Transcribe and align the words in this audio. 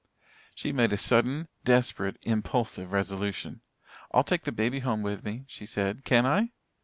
She 0.55 0.71
made 0.71 0.91
a 0.93 0.97
sudden, 0.97 1.47
desperate, 1.63 2.17
impulsive 2.23 2.91
resolution. 2.91 3.61
"I'll 4.11 4.23
take 4.23 4.45
the 4.45 4.51
baby 4.51 4.79
home 4.79 5.03
with 5.03 5.23
me," 5.23 5.43
she 5.47 5.67
said. 5.67 6.05
"Can 6.05 6.25
I?" 6.25 6.53